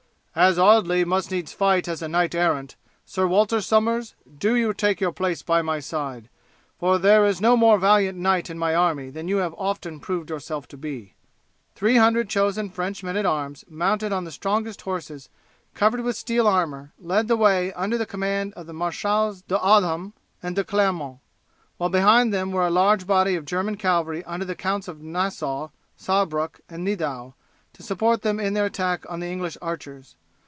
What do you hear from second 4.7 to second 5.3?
take your